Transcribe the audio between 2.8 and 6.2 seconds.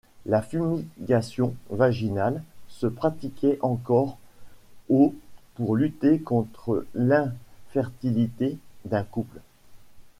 pratiquait encore au pour lutter